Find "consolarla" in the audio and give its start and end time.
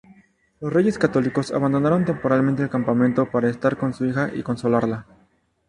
4.41-5.05